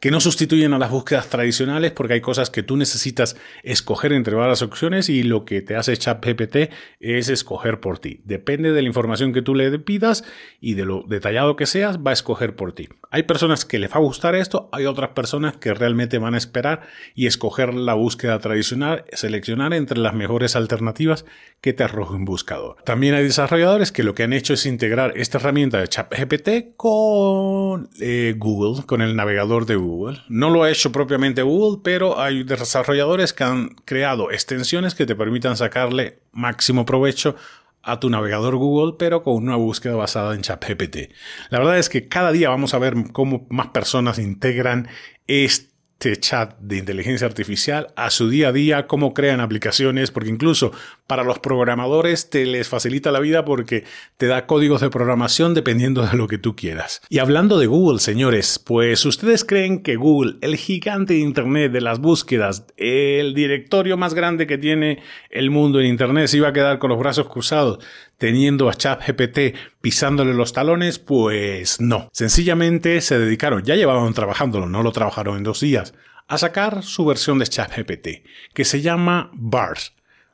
que 0.00 0.10
no 0.10 0.18
sustituyen 0.18 0.72
a 0.72 0.78
las 0.78 0.90
búsquedas 0.90 1.28
tradicionales 1.28 1.92
porque 1.92 2.14
hay 2.14 2.20
cosas 2.22 2.48
que 2.48 2.62
tú 2.62 2.76
necesitas 2.76 3.36
escoger 3.62 4.14
entre 4.14 4.34
varias 4.34 4.62
opciones 4.62 5.10
y 5.10 5.22
lo 5.22 5.44
que 5.44 5.60
te 5.60 5.76
hace 5.76 5.96
ChatGPT 5.96 6.72
es 7.00 7.28
escoger 7.28 7.80
por 7.80 7.98
ti. 7.98 8.22
Depende 8.24 8.72
de 8.72 8.80
la 8.80 8.88
información 8.88 9.34
que 9.34 9.42
tú 9.42 9.54
le 9.54 9.78
pidas 9.78 10.24
y 10.58 10.74
de 10.74 10.86
lo 10.86 11.04
detallado 11.06 11.54
que 11.54 11.66
seas, 11.66 11.98
va 11.98 12.10
a 12.10 12.14
escoger 12.14 12.56
por 12.56 12.72
ti. 12.72 12.88
Hay 13.10 13.24
personas 13.24 13.66
que 13.66 13.78
les 13.78 13.90
va 13.90 13.96
a 13.96 14.00
gustar 14.00 14.34
esto, 14.34 14.70
hay 14.72 14.86
otras 14.86 15.10
personas 15.10 15.58
que 15.58 15.74
realmente 15.74 16.18
van 16.18 16.34
a 16.34 16.38
esperar 16.38 16.80
y 17.14 17.26
escoger 17.26 17.74
la 17.74 17.94
búsqueda 17.94 18.38
tradicional, 18.38 19.04
seleccionar 19.12 19.74
entre 19.74 19.98
las 19.98 20.14
mejores 20.14 20.56
alternativas 20.56 21.26
que 21.60 21.74
te 21.74 21.84
arroje 21.84 22.14
un 22.14 22.24
buscador. 22.24 22.76
También 22.84 23.14
hay 23.14 23.24
desarrolladores 23.24 23.92
que 23.92 24.02
lo 24.02 24.14
que 24.14 24.22
han 24.22 24.32
hecho 24.32 24.54
es 24.54 24.64
integrar 24.64 25.12
esta 25.16 25.36
herramienta 25.36 25.78
de 25.78 25.88
ChatGPT 25.88 26.76
con 26.76 27.90
eh, 28.00 28.34
Google, 28.38 28.84
con 28.86 29.02
el 29.02 29.14
navegador 29.14 29.66
de 29.66 29.76
Google. 29.76 29.89
No 30.28 30.50
lo 30.50 30.62
ha 30.62 30.70
hecho 30.70 30.92
propiamente 30.92 31.42
Google, 31.42 31.80
pero 31.82 32.20
hay 32.20 32.42
desarrolladores 32.44 33.32
que 33.32 33.44
han 33.44 33.68
creado 33.84 34.30
extensiones 34.30 34.94
que 34.94 35.06
te 35.06 35.16
permitan 35.16 35.56
sacarle 35.56 36.18
máximo 36.32 36.84
provecho 36.84 37.36
a 37.82 37.98
tu 37.98 38.10
navegador 38.10 38.56
Google, 38.56 38.96
pero 38.98 39.22
con 39.22 39.34
una 39.34 39.56
búsqueda 39.56 39.96
basada 39.96 40.34
en 40.34 40.42
ChatGPT. 40.42 41.12
La 41.50 41.58
verdad 41.58 41.78
es 41.78 41.88
que 41.88 42.08
cada 42.08 42.32
día 42.32 42.50
vamos 42.50 42.74
a 42.74 42.78
ver 42.78 42.94
cómo 43.12 43.46
más 43.50 43.68
personas 43.68 44.18
integran 44.18 44.88
este 45.26 45.70
este 46.00 46.18
chat 46.18 46.58
de 46.60 46.78
inteligencia 46.78 47.26
artificial 47.26 47.92
a 47.94 48.08
su 48.08 48.30
día 48.30 48.48
a 48.48 48.52
día, 48.52 48.86
cómo 48.86 49.12
crean 49.12 49.40
aplicaciones, 49.40 50.10
porque 50.10 50.30
incluso 50.30 50.72
para 51.10 51.24
los 51.24 51.40
programadores 51.40 52.30
te 52.30 52.46
les 52.46 52.68
facilita 52.68 53.10
la 53.10 53.18
vida 53.18 53.44
porque 53.44 53.82
te 54.16 54.28
da 54.28 54.46
códigos 54.46 54.80
de 54.80 54.90
programación 54.90 55.54
dependiendo 55.54 56.06
de 56.06 56.16
lo 56.16 56.28
que 56.28 56.38
tú 56.38 56.54
quieras. 56.54 57.02
Y 57.08 57.18
hablando 57.18 57.58
de 57.58 57.66
Google, 57.66 57.98
señores, 57.98 58.60
pues 58.64 59.04
ustedes 59.04 59.44
creen 59.44 59.82
que 59.82 59.96
Google, 59.96 60.36
el 60.40 60.54
gigante 60.54 61.14
de 61.14 61.18
Internet 61.18 61.72
de 61.72 61.80
las 61.80 61.98
búsquedas, 61.98 62.64
el 62.76 63.34
directorio 63.34 63.96
más 63.96 64.14
grande 64.14 64.46
que 64.46 64.56
tiene 64.56 65.02
el 65.30 65.50
mundo 65.50 65.80
en 65.80 65.86
Internet, 65.86 66.28
se 66.28 66.36
iba 66.36 66.46
a 66.46 66.52
quedar 66.52 66.78
con 66.78 66.90
los 66.90 66.98
brazos 67.00 67.28
cruzados 67.28 67.80
teniendo 68.16 68.68
a 68.68 68.74
ChatGPT 68.74 69.56
pisándole 69.80 70.32
los 70.32 70.52
talones? 70.52 71.00
Pues 71.00 71.80
no. 71.80 72.08
Sencillamente 72.12 73.00
se 73.00 73.18
dedicaron, 73.18 73.64
ya 73.64 73.74
llevaban 73.74 74.14
trabajándolo, 74.14 74.68
no 74.68 74.84
lo 74.84 74.92
trabajaron 74.92 75.38
en 75.38 75.42
dos 75.42 75.58
días, 75.58 75.92
a 76.28 76.38
sacar 76.38 76.84
su 76.84 77.04
versión 77.04 77.40
de 77.40 77.48
ChatGPT, 77.48 78.08
que 78.54 78.64
se 78.64 78.80
llama 78.80 79.32
BARS, 79.32 79.92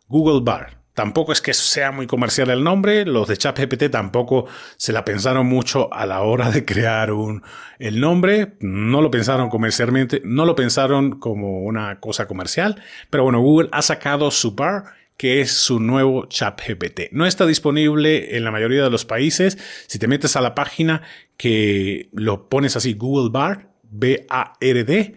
Google 0.09 0.41
Bar. 0.43 0.79
Tampoco 0.97 1.33
es 1.33 1.43
que 1.43 1.53
sea 1.53 1.93
muy 1.93 2.07
comercial 2.07 2.49
el 2.49 2.65
nombre, 2.65 3.05
los 3.05 3.29
de 3.29 3.37
ChatGPT 3.37 3.91
tampoco 3.91 4.47
se 4.79 4.95
la 4.95 5.05
pensaron 5.05 5.47
mucho 5.47 5.93
a 5.93 6.07
la 6.07 6.23
hora 6.23 6.51
de 6.51 6.65
crear 6.65 7.13
un, 7.13 7.43
el 7.79 8.01
nombre, 8.01 8.55
no 8.61 9.03
lo 9.03 9.11
pensaron 9.11 9.51
comercialmente, 9.51 10.23
no 10.25 10.47
lo 10.47 10.55
pensaron 10.55 11.19
como 11.19 11.65
una 11.65 12.01
cosa 12.01 12.27
comercial, 12.27 12.83
pero 13.11 13.25
bueno, 13.25 13.41
Google 13.41 13.69
ha 13.73 13.83
sacado 13.83 14.31
su 14.31 14.55
bar 14.55 14.85
que 15.19 15.43
es 15.43 15.53
su 15.53 15.81
nuevo 15.81 16.27
chat 16.27 16.61
GPT. 16.67 17.13
No 17.13 17.27
está 17.27 17.45
disponible 17.45 18.37
en 18.37 18.45
la 18.45 18.51
mayoría 18.51 18.83
de 18.83 18.91
los 18.91 19.05
países. 19.05 19.59
Si 19.87 19.99
te 19.99 20.09
metes 20.09 20.37
a 20.37 20.41
la 20.41 20.55
página 20.55 21.03
que 21.37 22.09
lo 22.13 22.49
pones 22.49 22.77
así, 22.77 22.95
Google 22.95 23.31
Bar, 23.31 23.69
B-A-R-D, 23.83 25.15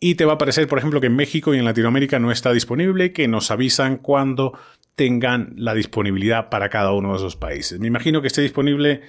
y 0.00 0.14
te 0.14 0.24
va 0.24 0.32
a 0.32 0.34
aparecer, 0.36 0.66
por 0.66 0.78
ejemplo, 0.78 1.00
que 1.00 1.08
en 1.08 1.16
México 1.16 1.54
y 1.54 1.58
en 1.58 1.66
Latinoamérica 1.66 2.18
no 2.18 2.32
está 2.32 2.52
disponible, 2.52 3.12
que 3.12 3.28
nos 3.28 3.50
avisan 3.50 3.98
cuando 3.98 4.58
tengan 4.96 5.52
la 5.56 5.74
disponibilidad 5.74 6.48
para 6.48 6.70
cada 6.70 6.92
uno 6.92 7.12
de 7.12 7.18
esos 7.18 7.36
países. 7.36 7.78
Me 7.78 7.86
imagino 7.86 8.22
que 8.22 8.28
esté 8.28 8.40
disponible 8.40 9.02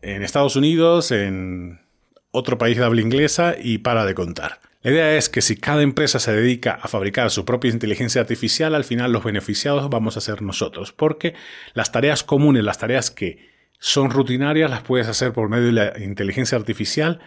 en 0.00 0.22
Estados 0.22 0.56
Unidos, 0.56 1.10
en 1.10 1.80
otro 2.30 2.58
país 2.58 2.78
de 2.78 2.84
habla 2.84 3.02
inglesa 3.02 3.56
y 3.60 3.78
para 3.78 4.06
de 4.06 4.14
contar. 4.14 4.60
La 4.82 4.92
idea 4.92 5.16
es 5.16 5.28
que 5.28 5.42
si 5.42 5.56
cada 5.56 5.82
empresa 5.82 6.18
se 6.18 6.32
dedica 6.32 6.78
a 6.80 6.88
fabricar 6.88 7.30
su 7.30 7.44
propia 7.44 7.70
inteligencia 7.70 8.20
artificial, 8.20 8.74
al 8.74 8.84
final 8.84 9.12
los 9.12 9.24
beneficiados 9.24 9.90
vamos 9.90 10.16
a 10.16 10.20
ser 10.20 10.40
nosotros, 10.40 10.92
porque 10.92 11.34
las 11.74 11.92
tareas 11.92 12.22
comunes, 12.22 12.64
las 12.64 12.78
tareas 12.78 13.10
que 13.10 13.48
son 13.80 14.10
rutinarias, 14.10 14.70
las 14.70 14.82
puedes 14.82 15.08
hacer 15.08 15.32
por 15.32 15.48
medio 15.48 15.66
de 15.66 15.72
la 15.72 15.98
inteligencia 15.98 16.56
artificial 16.56 17.20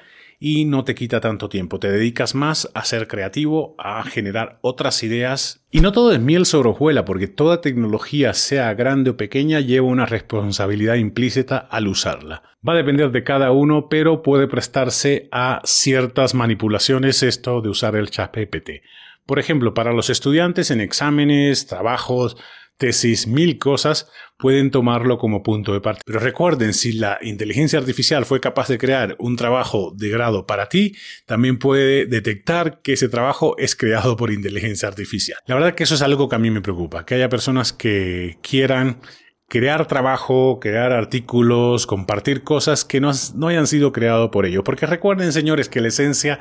y 0.43 0.65
no 0.65 0.83
te 0.83 0.95
quita 0.95 1.21
tanto 1.21 1.49
tiempo. 1.49 1.79
Te 1.79 1.91
dedicas 1.91 2.33
más 2.33 2.67
a 2.73 2.83
ser 2.83 3.07
creativo, 3.07 3.75
a 3.77 4.01
generar 4.03 4.57
otras 4.61 5.03
ideas. 5.03 5.63
Y 5.69 5.81
no 5.81 5.91
todo 5.91 6.11
es 6.11 6.19
miel 6.19 6.47
sobre 6.47 6.69
hojuela, 6.69 7.05
porque 7.05 7.27
toda 7.27 7.61
tecnología, 7.61 8.33
sea 8.33 8.73
grande 8.73 9.11
o 9.11 9.17
pequeña, 9.17 9.59
lleva 9.59 9.85
una 9.85 10.07
responsabilidad 10.07 10.95
implícita 10.95 11.57
al 11.57 11.87
usarla. 11.87 12.41
Va 12.67 12.73
a 12.73 12.77
depender 12.77 13.11
de 13.11 13.23
cada 13.23 13.51
uno, 13.51 13.87
pero 13.87 14.23
puede 14.23 14.47
prestarse 14.47 15.29
a 15.31 15.61
ciertas 15.63 16.33
manipulaciones 16.33 17.21
esto 17.21 17.61
de 17.61 17.69
usar 17.69 17.95
el 17.95 18.09
chat 18.09 18.35
GPT. 18.35 18.81
Por 19.27 19.37
ejemplo, 19.37 19.75
para 19.75 19.93
los 19.93 20.09
estudiantes 20.09 20.71
en 20.71 20.81
exámenes, 20.81 21.67
trabajos, 21.67 22.35
tesis, 22.81 23.27
mil 23.27 23.59
cosas, 23.59 24.09
pueden 24.39 24.71
tomarlo 24.71 25.19
como 25.19 25.43
punto 25.43 25.71
de 25.71 25.81
partida. 25.81 26.01
Pero 26.03 26.19
recuerden, 26.19 26.73
si 26.73 26.93
la 26.93 27.19
inteligencia 27.21 27.77
artificial 27.77 28.25
fue 28.25 28.39
capaz 28.39 28.69
de 28.69 28.79
crear 28.79 29.15
un 29.19 29.35
trabajo 29.35 29.93
de 29.95 30.09
grado 30.09 30.47
para 30.47 30.67
ti, 30.67 30.95
también 31.27 31.59
puede 31.59 32.07
detectar 32.07 32.81
que 32.81 32.93
ese 32.93 33.07
trabajo 33.07 33.55
es 33.59 33.75
creado 33.75 34.17
por 34.17 34.31
inteligencia 34.31 34.87
artificial. 34.87 35.37
La 35.45 35.53
verdad 35.53 35.75
que 35.75 35.83
eso 35.83 35.93
es 35.93 36.01
algo 36.01 36.27
que 36.27 36.37
a 36.37 36.39
mí 36.39 36.49
me 36.49 36.61
preocupa, 36.61 37.05
que 37.05 37.13
haya 37.13 37.29
personas 37.29 37.71
que 37.71 38.39
quieran 38.41 38.99
crear 39.47 39.85
trabajo, 39.85 40.59
crear 40.59 40.91
artículos, 40.91 41.85
compartir 41.85 42.41
cosas 42.41 42.83
que 42.83 42.99
no, 42.99 43.11
no 43.35 43.47
hayan 43.47 43.67
sido 43.67 43.91
creados 43.91 44.31
por 44.31 44.47
ellos. 44.47 44.63
Porque 44.65 44.87
recuerden, 44.87 45.31
señores, 45.31 45.69
que 45.69 45.81
la 45.81 45.89
esencia 45.89 46.39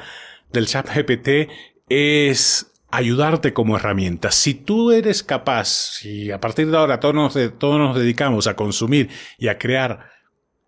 del 0.50 0.66
chat 0.66 0.88
GPT 0.88 1.50
es 1.90 2.72
ayudarte 2.90 3.52
como 3.52 3.76
herramienta. 3.76 4.30
Si 4.30 4.54
tú 4.54 4.90
eres 4.92 5.22
capaz, 5.22 5.68
si 5.68 6.30
a 6.30 6.40
partir 6.40 6.70
de 6.70 6.76
ahora 6.76 7.00
todos 7.00 7.14
nos, 7.14 7.94
dedicamos 7.94 8.46
a 8.46 8.54
consumir 8.54 9.08
y 9.38 9.48
a 9.48 9.58
crear 9.58 10.10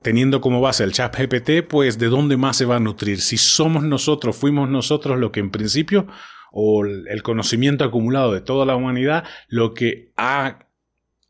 teniendo 0.02 0.40
como 0.40 0.60
base 0.60 0.84
el 0.84 0.92
chat 0.92 1.16
GPT, 1.16 1.66
pues 1.68 1.98
de 1.98 2.08
dónde 2.08 2.36
más 2.36 2.56
se 2.56 2.64
va 2.64 2.76
a 2.76 2.80
nutrir. 2.80 3.20
Si 3.20 3.36
somos 3.36 3.84
nosotros, 3.84 4.36
fuimos 4.36 4.68
nosotros 4.68 5.18
lo 5.18 5.30
que 5.30 5.40
en 5.40 5.50
principio, 5.50 6.06
o 6.50 6.84
el 6.84 7.22
conocimiento 7.22 7.84
acumulado 7.84 8.32
de 8.32 8.40
toda 8.40 8.66
la 8.66 8.76
humanidad, 8.76 9.24
lo 9.48 9.74
que 9.74 10.12
ha 10.16 10.66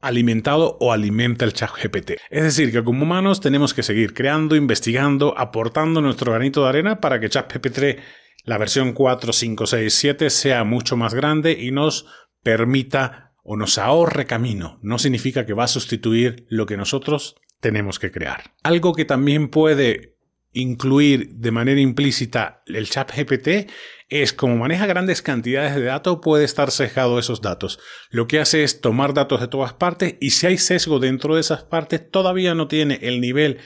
alimentado 0.02 0.76
o 0.80 0.92
alimenta 0.92 1.44
el 1.44 1.52
chat 1.52 1.70
GPT. 1.70 2.12
Es 2.28 2.42
decir, 2.42 2.72
que 2.72 2.82
como 2.82 3.04
humanos 3.04 3.40
tenemos 3.40 3.72
que 3.72 3.82
seguir 3.82 4.14
creando, 4.14 4.56
investigando, 4.56 5.38
aportando 5.38 6.00
nuestro 6.00 6.32
granito 6.32 6.62
de 6.62 6.68
arena 6.68 7.00
para 7.00 7.20
que 7.20 7.30
chat 7.30 7.50
GPT 7.50 8.00
la 8.44 8.58
versión 8.58 8.92
4, 8.92 9.32
5, 9.32 9.66
6, 9.66 9.94
7 9.94 10.30
sea 10.30 10.64
mucho 10.64 10.96
más 10.96 11.14
grande 11.14 11.52
y 11.52 11.70
nos 11.70 12.06
permita 12.42 13.34
o 13.44 13.56
nos 13.56 13.78
ahorre 13.78 14.26
camino. 14.26 14.78
No 14.82 14.98
significa 14.98 15.46
que 15.46 15.54
va 15.54 15.64
a 15.64 15.68
sustituir 15.68 16.46
lo 16.48 16.66
que 16.66 16.76
nosotros 16.76 17.36
tenemos 17.60 17.98
que 17.98 18.10
crear. 18.10 18.54
Algo 18.62 18.94
que 18.94 19.04
también 19.04 19.48
puede 19.48 20.16
incluir 20.52 21.34
de 21.36 21.50
manera 21.50 21.80
implícita 21.80 22.62
el 22.66 22.88
chat 22.88 23.10
GPT 23.16 23.70
es 24.08 24.34
como 24.34 24.56
maneja 24.56 24.84
grandes 24.86 25.22
cantidades 25.22 25.74
de 25.74 25.84
datos 25.84 26.18
puede 26.22 26.44
estar 26.44 26.70
sesgado 26.70 27.18
esos 27.18 27.40
datos. 27.40 27.78
Lo 28.10 28.26
que 28.26 28.38
hace 28.38 28.62
es 28.62 28.82
tomar 28.82 29.14
datos 29.14 29.40
de 29.40 29.48
todas 29.48 29.72
partes 29.72 30.16
y 30.20 30.30
si 30.30 30.46
hay 30.46 30.58
sesgo 30.58 30.98
dentro 30.98 31.34
de 31.34 31.40
esas 31.40 31.62
partes 31.62 32.10
todavía 32.10 32.54
no 32.54 32.68
tiene 32.68 32.98
el 33.02 33.20
nivel 33.20 33.58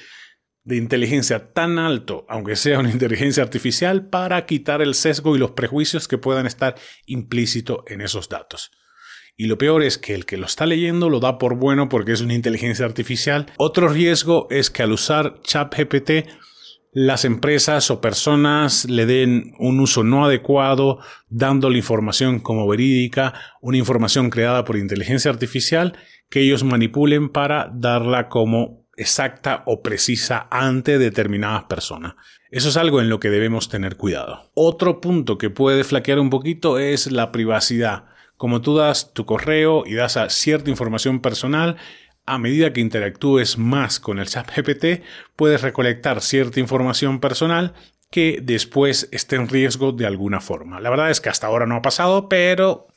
de 0.66 0.76
inteligencia 0.76 1.52
tan 1.52 1.78
alto, 1.78 2.26
aunque 2.28 2.56
sea 2.56 2.80
una 2.80 2.90
inteligencia 2.90 3.42
artificial, 3.42 4.08
para 4.08 4.44
quitar 4.46 4.82
el 4.82 4.94
sesgo 4.94 5.36
y 5.36 5.38
los 5.38 5.52
prejuicios 5.52 6.08
que 6.08 6.18
puedan 6.18 6.44
estar 6.44 6.74
implícitos 7.06 7.78
en 7.86 8.00
esos 8.00 8.28
datos. 8.28 8.72
Y 9.36 9.46
lo 9.46 9.58
peor 9.58 9.82
es 9.82 9.96
que 9.96 10.14
el 10.14 10.26
que 10.26 10.36
lo 10.36 10.46
está 10.46 10.66
leyendo 10.66 11.08
lo 11.08 11.20
da 11.20 11.38
por 11.38 11.56
bueno 11.56 11.88
porque 11.88 12.12
es 12.12 12.20
una 12.20 12.34
inteligencia 12.34 12.84
artificial. 12.84 13.46
Otro 13.58 13.88
riesgo 13.88 14.48
es 14.50 14.70
que 14.70 14.82
al 14.82 14.92
usar 14.92 15.40
ChatGPT 15.42 16.10
las 16.90 17.26
empresas 17.26 17.90
o 17.90 18.00
personas 18.00 18.86
le 18.86 19.06
den 19.06 19.52
un 19.58 19.78
uso 19.78 20.02
no 20.02 20.24
adecuado, 20.24 20.98
dando 21.28 21.70
la 21.70 21.76
información 21.76 22.40
como 22.40 22.66
verídica, 22.66 23.34
una 23.60 23.76
información 23.76 24.30
creada 24.30 24.64
por 24.64 24.78
inteligencia 24.78 25.30
artificial, 25.30 25.96
que 26.30 26.40
ellos 26.40 26.64
manipulen 26.64 27.28
para 27.28 27.70
darla 27.72 28.28
como 28.28 28.85
exacta 28.96 29.62
o 29.66 29.82
precisa 29.82 30.46
ante 30.50 30.98
determinadas 30.98 31.64
personas. 31.64 32.14
Eso 32.50 32.68
es 32.68 32.76
algo 32.76 33.00
en 33.00 33.08
lo 33.08 33.20
que 33.20 33.30
debemos 33.30 33.68
tener 33.68 33.96
cuidado. 33.96 34.50
Otro 34.54 35.00
punto 35.00 35.38
que 35.38 35.50
puede 35.50 35.84
flaquear 35.84 36.18
un 36.18 36.30
poquito 36.30 36.78
es 36.78 37.10
la 37.10 37.32
privacidad. 37.32 38.04
Como 38.36 38.60
tú 38.60 38.76
das 38.76 39.12
tu 39.12 39.26
correo 39.26 39.84
y 39.86 39.94
das 39.94 40.16
a 40.16 40.30
cierta 40.30 40.70
información 40.70 41.20
personal, 41.20 41.76
a 42.26 42.38
medida 42.38 42.72
que 42.72 42.80
interactúes 42.80 43.58
más 43.58 44.00
con 44.00 44.18
el 44.18 44.28
chat 44.28 44.50
GPT, 44.54 45.02
puedes 45.36 45.62
recolectar 45.62 46.20
cierta 46.20 46.60
información 46.60 47.20
personal 47.20 47.74
que 48.10 48.40
después 48.42 49.08
esté 49.12 49.36
en 49.36 49.48
riesgo 49.48 49.92
de 49.92 50.06
alguna 50.06 50.40
forma. 50.40 50.80
La 50.80 50.90
verdad 50.90 51.10
es 51.10 51.20
que 51.20 51.28
hasta 51.28 51.46
ahora 51.46 51.66
no 51.66 51.76
ha 51.76 51.82
pasado, 51.82 52.28
pero 52.28 52.88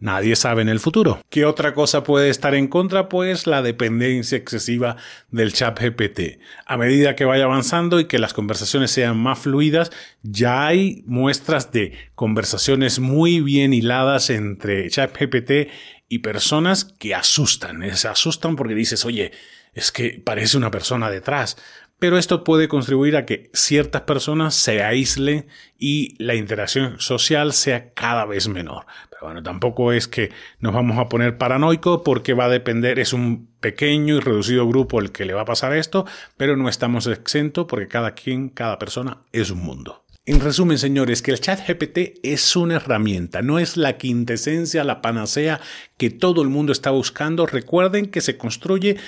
Nadie 0.00 0.36
sabe 0.36 0.62
en 0.62 0.68
el 0.68 0.78
futuro. 0.78 1.20
¿Qué 1.28 1.44
otra 1.44 1.74
cosa 1.74 2.04
puede 2.04 2.28
estar 2.28 2.54
en 2.54 2.68
contra? 2.68 3.08
Pues 3.08 3.48
la 3.48 3.62
dependencia 3.62 4.38
excesiva 4.38 4.96
del 5.30 5.52
chat 5.52 5.78
GPT. 5.78 6.38
A 6.66 6.76
medida 6.76 7.16
que 7.16 7.24
vaya 7.24 7.44
avanzando 7.44 7.98
y 7.98 8.04
que 8.04 8.20
las 8.20 8.32
conversaciones 8.32 8.92
sean 8.92 9.18
más 9.18 9.40
fluidas, 9.40 9.90
ya 10.22 10.66
hay 10.66 11.02
muestras 11.06 11.72
de 11.72 11.94
conversaciones 12.14 13.00
muy 13.00 13.40
bien 13.40 13.72
hiladas 13.74 14.30
entre 14.30 14.88
chat 14.88 15.16
GPT 15.18 15.70
y 16.08 16.20
personas 16.20 16.84
que 16.84 17.16
asustan. 17.16 17.96
Se 17.96 18.06
asustan 18.06 18.54
porque 18.54 18.74
dices, 18.74 19.04
oye, 19.04 19.32
es 19.74 19.92
que 19.92 20.22
parece 20.24 20.56
una 20.56 20.70
persona 20.70 21.10
detrás. 21.10 21.56
Pero 21.98 22.16
esto 22.16 22.44
puede 22.44 22.68
contribuir 22.68 23.16
a 23.16 23.26
que 23.26 23.50
ciertas 23.52 24.02
personas 24.02 24.54
se 24.54 24.84
aíslen 24.84 25.48
y 25.78 26.14
la 26.22 26.36
interacción 26.36 27.00
social 27.00 27.52
sea 27.52 27.92
cada 27.92 28.24
vez 28.24 28.48
menor. 28.48 28.86
Pero 29.10 29.22
bueno, 29.26 29.42
tampoco 29.42 29.92
es 29.92 30.06
que 30.06 30.30
nos 30.60 30.72
vamos 30.72 30.98
a 30.98 31.08
poner 31.08 31.38
paranoicos 31.38 32.02
porque 32.04 32.34
va 32.34 32.44
a 32.44 32.50
depender, 32.50 33.00
es 33.00 33.12
un 33.12 33.48
pequeño 33.60 34.16
y 34.16 34.20
reducido 34.20 34.68
grupo 34.68 35.00
el 35.00 35.10
que 35.10 35.24
le 35.24 35.34
va 35.34 35.42
a 35.42 35.46
pasar 35.46 35.74
esto, 35.74 36.06
pero 36.36 36.56
no 36.56 36.68
estamos 36.68 37.08
exentos 37.08 37.66
porque 37.68 37.88
cada 37.88 38.14
quien, 38.14 38.48
cada 38.48 38.78
persona 38.78 39.18
es 39.32 39.50
un 39.50 39.58
mundo. 39.58 40.04
En 40.24 40.40
resumen, 40.40 40.76
señores, 40.76 41.22
que 41.22 41.30
el 41.30 41.40
chat 41.40 41.66
GPT 41.66 42.20
es 42.22 42.54
una 42.54 42.76
herramienta, 42.76 43.40
no 43.40 43.58
es 43.58 43.78
la 43.78 43.96
quintesencia, 43.96 44.84
la 44.84 45.00
panacea 45.00 45.58
que 45.96 46.10
todo 46.10 46.42
el 46.42 46.48
mundo 46.48 46.70
está 46.70 46.90
buscando. 46.90 47.46
Recuerden 47.46 48.10
que 48.10 48.20
se 48.20 48.36
construye 48.36 48.98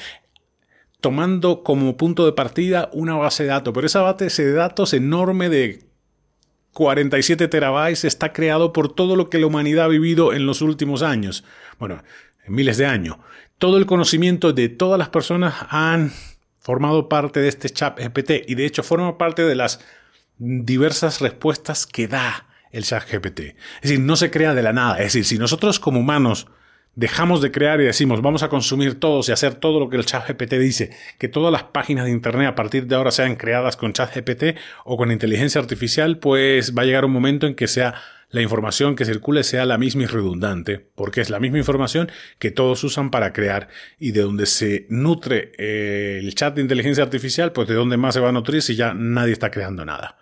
tomando 1.01 1.63
como 1.63 1.97
punto 1.97 2.27
de 2.27 2.33
partida 2.33 2.91
una 2.93 3.17
base 3.17 3.45
de 3.45 3.51
datos, 3.51 3.73
pero 3.75 3.87
esa 3.87 4.03
base 4.03 4.45
de 4.45 4.53
datos 4.53 4.93
enorme 4.93 5.49
de 5.49 5.85
47 6.73 7.49
terabytes 7.49 8.05
está 8.05 8.33
creado 8.33 8.73
por 8.73 8.93
todo 8.95 9.17
lo 9.17 9.29
que 9.31 9.39
la 9.39 9.47
humanidad 9.47 9.87
ha 9.87 9.89
vivido 9.89 10.33
en 10.33 10.47
los 10.47 10.63
últimos 10.63 11.03
años, 11.03 11.45
bueno, 11.79 12.03
miles 12.47 12.77
de 12.77 12.87
años. 12.87 13.17
Todo 13.59 13.77
el 13.77 13.87
conocimiento 13.87 14.53
de 14.53 14.69
todas 14.69 14.99
las 14.99 15.09
personas 15.09 15.55
han 15.69 16.13
formado 16.61 17.09
parte 17.09 17.41
de 17.41 17.49
este 17.49 17.71
chat 17.71 17.99
GPT 17.99 18.49
y 18.49 18.55
de 18.55 18.67
hecho 18.67 18.83
forma 18.83 19.19
parte 19.19 19.43
de 19.43 19.55
las 19.55 19.81
diversas 20.39 21.21
respuestas 21.21 21.87
que 21.87 22.09
da 22.09 22.47
el 22.71 22.85
chat 22.85 23.11
GPT. 23.11 23.41
Es 23.41 23.57
decir, 23.83 24.01
no 24.01 24.17
se 24.17 24.31
crea 24.31 24.55
de 24.55 24.63
la 24.63 24.73
nada. 24.73 24.99
Es 24.99 25.07
decir, 25.07 25.25
si 25.25 25.39
nosotros 25.39 25.81
como 25.81 26.01
humanos 26.01 26.47
dejamos 26.95 27.41
de 27.41 27.51
crear 27.51 27.81
y 27.81 27.85
decimos 27.85 28.21
vamos 28.21 28.43
a 28.43 28.49
consumir 28.49 28.99
todos 28.99 29.29
y 29.29 29.33
hacer 29.33 29.55
todo 29.55 29.81
lo 29.81 29.89
que 29.89 29.97
el 29.97 30.07
chat 30.07 30.29
GPT 30.29 30.55
dice, 30.55 30.91
que 31.19 31.29
todas 31.29 31.53
las 31.53 31.65
páginas 31.65 32.05
de 32.05 32.11
Internet 32.11 32.49
a 32.49 32.55
partir 32.55 32.87
de 32.87 32.97
ahora 32.97 33.11
sean 33.11 33.37
creadas 33.37 33.77
con 33.77 33.93
chat 33.93 34.15
GPT 34.15 34.59
o 34.85 34.97
con 34.97 35.13
inteligencia 35.13 35.61
artificial, 35.61 36.19
pues 36.19 36.77
va 36.77 36.83
a 36.83 36.85
llegar 36.85 37.05
un 37.05 37.13
momento 37.13 37.47
en 37.47 37.55
que 37.55 37.69
sea 37.69 37.95
la 38.31 38.43
información 38.43 38.95
que 38.95 39.05
circule 39.05 39.43
sea 39.43 39.67
la 39.67 39.77
misma 39.77 40.05
y 40.05 40.07
redundante, 40.07 40.79
porque 40.95 41.21
es 41.21 41.31
la 41.31 41.41
misma 41.41 41.59
información 41.59 42.11
que 42.39 42.51
todos 42.51 42.83
usan 42.85 43.11
para 43.11 43.33
crear 43.33 43.69
y 43.99 44.13
de 44.13 44.23
donde 44.23 44.47
se 44.47 44.87
nutre 44.89 45.53
eh, 45.59 46.21
el 46.23 46.35
chat 46.35 46.55
de 46.55 46.63
inteligencia 46.63 47.03
artificial, 47.03 47.53
pues 47.53 47.67
de 47.67 47.75
dónde 47.75 47.97
más 47.97 48.15
se 48.15 48.21
va 48.21 48.29
a 48.29 48.33
nutrir 48.33 48.63
si 48.63 48.77
ya 48.77 48.95
nadie 48.95 49.33
está 49.33 49.51
creando 49.51 49.85
nada. 49.85 50.17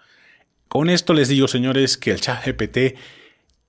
Con 0.68 0.90
esto 0.90 1.14
les 1.14 1.28
digo, 1.28 1.48
señores, 1.48 1.96
que 1.96 2.10
el 2.10 2.20
chat 2.20 2.44
GPT 2.44 2.96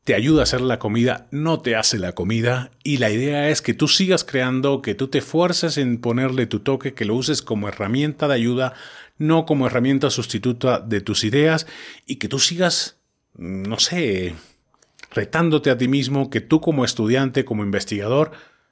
te 0.10 0.16
ayuda 0.16 0.40
a 0.40 0.44
hacer 0.46 0.62
la 0.62 0.80
comida, 0.80 1.28
no 1.30 1.60
te 1.60 1.76
hace 1.76 2.00
la 2.00 2.14
comida 2.14 2.72
y 2.84 2.98
la 2.98 3.12
idea 3.12 3.50
es 3.50 3.62
que 3.62 3.76
tú 3.76 3.88
sigas 3.88 4.24
creando, 4.24 4.82
que 4.82 4.96
tú 4.96 5.08
te 5.08 5.22
fuerces 5.22 5.78
en 5.78 6.02
ponerle 6.02 6.48
tu 6.48 6.62
toque, 6.62 6.96
que 6.96 7.06
lo 7.06 7.14
uses 7.14 7.44
como 7.44 7.68
herramienta 7.68 8.28
de 8.28 8.34
ayuda, 8.34 8.74
no 9.20 9.46
como 9.46 9.68
herramienta 9.68 10.10
sustituta 10.10 10.80
de 10.80 11.02
tus 11.02 11.24
ideas 11.24 11.68
y 12.08 12.16
que 12.16 12.28
tú 12.28 12.40
sigas, 12.40 12.98
no 13.36 13.78
sé, 13.78 14.34
retándote 15.12 15.70
a 15.70 15.78
ti 15.78 15.88
mismo, 15.88 16.32
que 16.32 16.42
tú 16.42 16.60
como 16.60 16.86
estudiante, 16.86 17.46
como 17.46 17.64
investigador, 17.64 18.32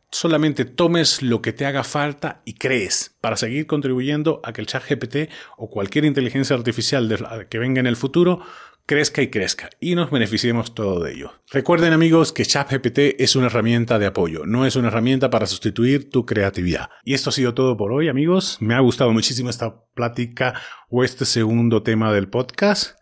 solamente 0.09 0.65
tomes 0.65 1.21
lo 1.21 1.43
que 1.43 1.53
te 1.53 1.67
haga 1.67 1.83
falta 1.83 2.41
y 2.45 2.53
crees 2.53 3.15
para 3.21 3.37
seguir 3.37 3.67
contribuyendo 3.67 4.41
a 4.43 4.53
que 4.53 4.61
el 4.61 4.65
chat 4.65 4.83
GPT 4.89 5.29
o 5.55 5.69
cualquier 5.69 6.05
inteligencia 6.05 6.55
artificial 6.55 7.47
que 7.47 7.59
venga 7.59 7.79
en 7.79 7.85
el 7.85 7.95
futuro 7.95 8.41
crezca 8.87 9.21
y 9.21 9.27
crezca 9.27 9.69
y 9.81 9.95
nos 9.95 10.09
beneficiemos 10.09 10.73
todo 10.73 11.03
de 11.03 11.13
ello. 11.13 11.33
Recuerden 11.51 11.91
amigos 11.91 12.31
que 12.31 12.45
ChatGPT 12.45 13.19
es 13.19 13.35
una 13.35 13.47
herramienta 13.47 13.99
de 13.99 14.05
apoyo, 14.05 14.45
no 14.45 14.65
es 14.65 14.77
una 14.77 14.87
herramienta 14.87 15.29
para 15.29 15.45
sustituir 15.45 16.09
tu 16.09 16.25
creatividad. 16.25 16.89
Y 17.03 17.13
esto 17.13 17.29
ha 17.29 17.33
sido 17.33 17.53
todo 17.53 17.75
por 17.75 17.91
hoy 17.91 18.07
amigos. 18.07 18.57
Me 18.61 18.75
ha 18.75 18.79
gustado 18.79 19.11
muchísimo 19.11 19.49
esta 19.49 19.83
plática 19.93 20.59
o 20.89 21.03
este 21.03 21.25
segundo 21.25 21.83
tema 21.83 22.13
del 22.13 22.29
podcast 22.29 22.97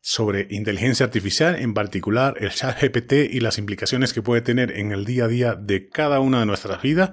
sobre 0.00 0.46
inteligencia 0.50 1.04
artificial, 1.04 1.56
en 1.56 1.74
particular 1.74 2.36
el 2.40 2.50
ChatGPT 2.50 3.12
y 3.30 3.40
las 3.40 3.58
implicaciones 3.58 4.14
que 4.14 4.22
puede 4.22 4.40
tener 4.40 4.78
en 4.78 4.90
el 4.90 5.04
día 5.04 5.24
a 5.24 5.28
día 5.28 5.54
de 5.54 5.90
cada 5.90 6.18
una 6.20 6.40
de 6.40 6.46
nuestras 6.46 6.80
vidas. 6.80 7.10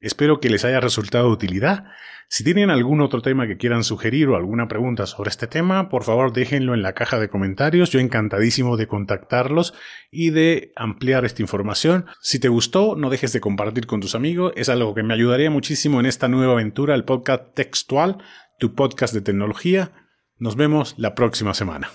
Espero 0.00 0.40
que 0.40 0.48
les 0.48 0.64
haya 0.64 0.80
resultado 0.80 1.26
de 1.26 1.32
utilidad. 1.32 1.84
Si 2.32 2.44
tienen 2.44 2.70
algún 2.70 3.00
otro 3.00 3.22
tema 3.22 3.46
que 3.46 3.56
quieran 3.56 3.82
sugerir 3.82 4.28
o 4.28 4.36
alguna 4.36 4.68
pregunta 4.68 5.06
sobre 5.06 5.30
este 5.30 5.46
tema, 5.46 5.88
por 5.88 6.04
favor 6.04 6.32
déjenlo 6.32 6.74
en 6.74 6.82
la 6.82 6.94
caja 6.94 7.18
de 7.18 7.28
comentarios. 7.28 7.90
Yo 7.90 7.98
encantadísimo 7.98 8.76
de 8.76 8.86
contactarlos 8.86 9.74
y 10.10 10.30
de 10.30 10.72
ampliar 10.76 11.24
esta 11.24 11.42
información. 11.42 12.06
Si 12.20 12.38
te 12.38 12.48
gustó, 12.48 12.94
no 12.96 13.10
dejes 13.10 13.32
de 13.32 13.40
compartir 13.40 13.86
con 13.86 14.00
tus 14.00 14.14
amigos. 14.14 14.52
Es 14.54 14.68
algo 14.68 14.94
que 14.94 15.02
me 15.02 15.12
ayudaría 15.12 15.50
muchísimo 15.50 16.00
en 16.00 16.06
esta 16.06 16.28
nueva 16.28 16.52
aventura, 16.52 16.94
el 16.94 17.04
podcast 17.04 17.52
textual, 17.54 18.18
tu 18.58 18.74
podcast 18.74 19.12
de 19.12 19.22
tecnología. 19.22 19.92
Nos 20.38 20.56
vemos 20.56 20.94
la 20.96 21.14
próxima 21.14 21.52
semana. 21.52 21.90